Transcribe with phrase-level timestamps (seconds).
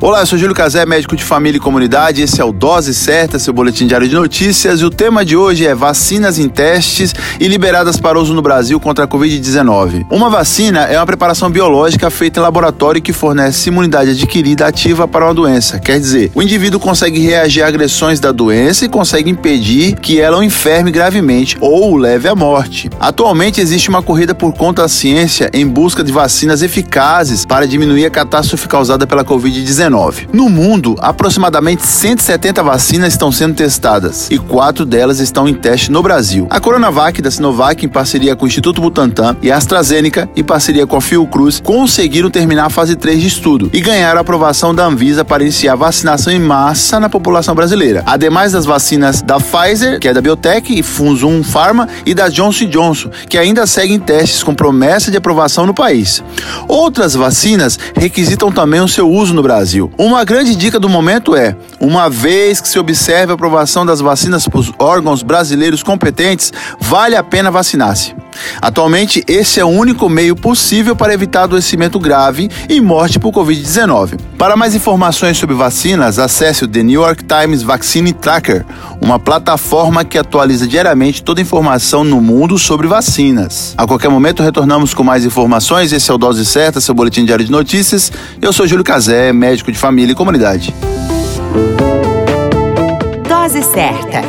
[0.00, 2.22] Olá, eu sou Júlio Cazé, médico de família e comunidade.
[2.22, 4.80] Esse é o Dose Certa, seu boletim diário de notícias.
[4.80, 8.78] E o tema de hoje é vacinas em testes e liberadas para uso no Brasil
[8.78, 10.06] contra a Covid-19.
[10.08, 15.24] Uma vacina é uma preparação biológica feita em laboratório que fornece imunidade adquirida ativa para
[15.24, 15.80] uma doença.
[15.80, 20.38] Quer dizer, o indivíduo consegue reagir a agressões da doença e consegue impedir que ela
[20.38, 22.88] o enferme gravemente ou o leve à morte.
[23.00, 28.06] Atualmente existe uma corrida por conta da ciência em busca de vacinas eficazes para diminuir
[28.06, 29.87] a catástrofe causada pela Covid-19.
[30.32, 36.02] No mundo, aproximadamente 170 vacinas estão sendo testadas e quatro delas estão em teste no
[36.02, 36.46] Brasil.
[36.50, 40.86] A Coronavac da Sinovac, em parceria com o Instituto Butantan, e a AstraZeneca, em parceria
[40.86, 44.84] com a Fiocruz, conseguiram terminar a fase 3 de estudo e ganharam a aprovação da
[44.84, 48.02] Anvisa para iniciar vacinação em massa na população brasileira.
[48.06, 52.66] Ademais das vacinas da Pfizer, que é da Biotech, e Funzum Pharma, e da Johnson
[52.66, 56.22] Johnson, que ainda seguem testes com promessa de aprovação no país.
[56.66, 59.77] Outras vacinas requisitam também o seu uso no Brasil.
[59.78, 59.92] Brasil.
[59.96, 64.48] Uma grande dica do momento é: uma vez que se observe a aprovação das vacinas
[64.48, 68.14] por órgãos brasileiros competentes, vale a pena vacinar-se.
[68.60, 74.18] Atualmente, esse é o único meio possível para evitar adoecimento grave e morte por Covid-19.
[74.36, 78.64] Para mais informações sobre vacinas, acesse o The New York Times Vaccine Tracker,
[79.00, 83.74] uma plataforma que atualiza diariamente toda a informação no mundo sobre vacinas.
[83.76, 85.92] A qualquer momento retornamos com mais informações.
[85.92, 88.12] Esse é o Dose Certa, seu boletim diário de notícias.
[88.40, 90.74] Eu sou Júlio Cazé, médico de família e comunidade.
[93.28, 94.22] Dose Certa,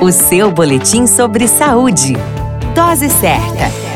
[0.00, 2.16] o seu boletim sobre saúde.
[2.74, 3.91] Dose certa.